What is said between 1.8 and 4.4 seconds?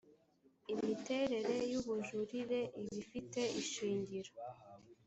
ubujurire ibifite ishingiro.